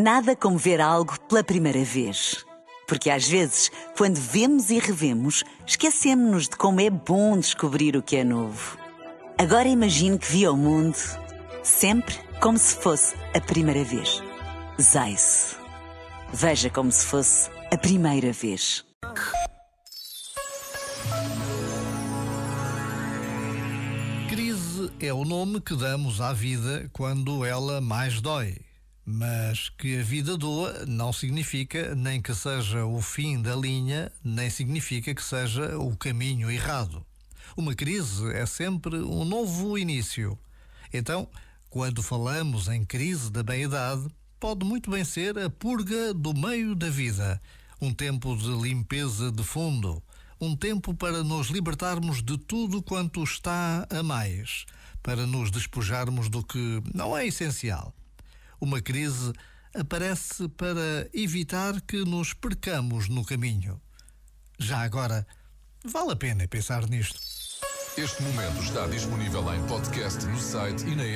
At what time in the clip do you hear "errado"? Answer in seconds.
36.50-37.02